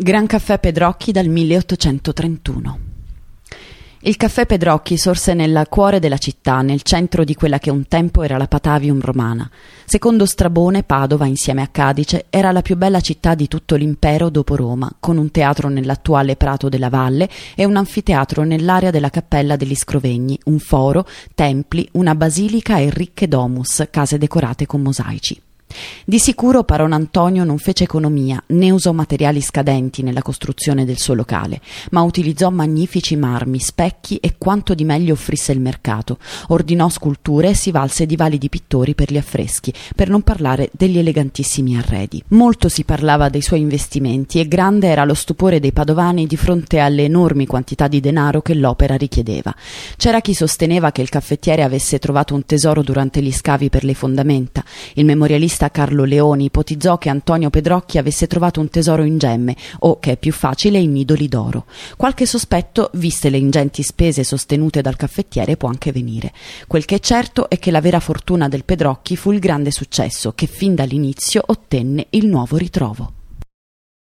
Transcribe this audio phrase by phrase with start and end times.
[0.00, 2.78] Gran Caffè Pedrocchi dal 1831
[4.02, 8.22] il caffè Pedrocchi sorse nel cuore della città, nel centro di quella che un tempo
[8.22, 9.50] era la Patavium romana.
[9.84, 14.54] Secondo Strabone, Padova, insieme a Cadice, era la più bella città di tutto l'impero dopo
[14.54, 19.74] Roma, con un teatro nell'attuale Prato della Valle e un anfiteatro nell'area della Cappella degli
[19.74, 21.04] Scrovegni, un foro,
[21.34, 25.42] templi, una basilica e ricche domus, case decorate con mosaici.
[26.04, 31.14] Di sicuro Paron Antonio non fece economia né usò materiali scadenti nella costruzione del suo
[31.14, 31.60] locale,
[31.90, 36.18] ma utilizzò magnifici marmi, specchi e quanto di meglio offrisse il mercato.
[36.48, 40.98] Ordinò sculture e si valse di validi pittori per gli affreschi, per non parlare degli
[40.98, 42.22] elegantissimi arredi.
[42.28, 46.78] Molto si parlava dei suoi investimenti e grande era lo stupore dei padovani di fronte
[46.78, 49.54] alle enormi quantità di denaro che l'opera richiedeva.
[49.96, 53.94] C'era chi sosteneva che il caffettiere avesse trovato un tesoro durante gli scavi per le
[53.94, 54.64] fondamenta.
[54.94, 60.00] Il memorialista Carlo Leoni ipotizzò che Antonio Pedrocchi avesse trovato un tesoro in gemme o,
[60.00, 61.66] che è più facile, in midoli d'oro.
[61.96, 66.32] Qualche sospetto, viste le ingenti spese sostenute dal caffettiere, può anche venire.
[66.66, 70.32] Quel che è certo è che la vera fortuna del Pedrocchi fu il grande successo
[70.32, 73.17] che fin dall'inizio ottenne il nuovo ritrovo.